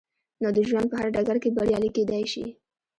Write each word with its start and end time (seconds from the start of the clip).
نو 0.41 0.47
د 0.57 0.59
ژوند 0.69 0.87
په 0.89 0.95
هر 0.99 1.07
ډګر 1.15 1.37
کې 1.43 1.53
بريالي 1.57 1.89
کېدای 1.95 2.23
شئ. 2.31 2.45